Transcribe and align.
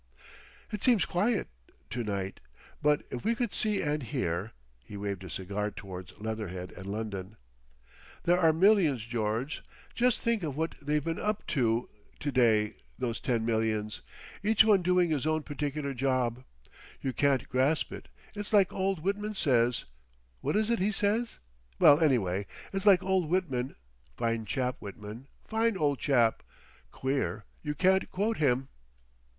"It 0.71 0.83
seems 0.83 1.05
quiet 1.05 1.47
to—night. 1.91 2.39
But 2.81 3.03
if 3.11 3.23
we 3.23 3.35
could 3.35 3.53
see 3.53 3.83
and 3.83 4.01
hear." 4.01 4.51
He 4.83 4.97
waved 4.97 5.21
his 5.21 5.33
cigar 5.33 5.69
towards 5.69 6.17
Leatherhead 6.17 6.71
and 6.71 6.87
London. 6.87 7.37
"There 8.23 8.35
they 8.37 8.41
are, 8.41 8.51
millions, 8.51 9.03
George. 9.05 9.61
Jes' 9.95 10.17
think 10.17 10.41
of 10.41 10.57
what 10.57 10.73
they've 10.81 11.03
been 11.03 11.19
up 11.19 11.45
to 11.49 11.87
to 12.19 12.31
day—those 12.31 13.19
ten 13.19 13.45
millions—each 13.45 14.63
one 14.65 14.81
doing 14.81 15.11
his 15.11 15.27
own 15.27 15.43
particular 15.43 15.93
job. 15.93 16.45
You 16.99 17.13
can't 17.13 17.47
grasp 17.47 17.93
it. 17.93 18.07
It's 18.33 18.51
like 18.51 18.73
old 18.73 19.03
Whitman 19.03 19.35
says—what 19.35 20.55
is 20.55 20.71
it 20.71 20.79
he 20.79 20.91
says? 20.91 21.37
Well, 21.77 21.99
anyway 21.99 22.47
it's 22.73 22.87
like 22.87 23.03
old 23.03 23.29
Whitman. 23.29 23.75
Fine 24.17 24.45
chap, 24.47 24.77
Whitman! 24.79 25.27
Fine 25.45 25.77
old 25.77 25.99
chap! 25.99 26.41
Queer, 26.91 27.45
you 27.61 27.75
can't 27.75 28.09
quote 28.09 28.37
him. 28.37 28.67